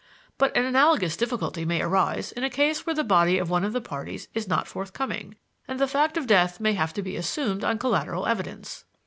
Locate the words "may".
1.63-1.79, 6.59-6.73